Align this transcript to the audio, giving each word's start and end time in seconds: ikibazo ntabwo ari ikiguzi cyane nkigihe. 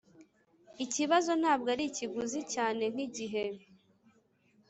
ikibazo 0.85 1.31
ntabwo 1.41 1.67
ari 1.73 1.83
ikiguzi 1.89 2.41
cyane 2.53 2.83
nkigihe. 2.93 3.43